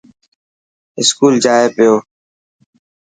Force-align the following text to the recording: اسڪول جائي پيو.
اسڪول 0.99 1.33
جائي 1.43 1.67
پيو. 1.75 1.93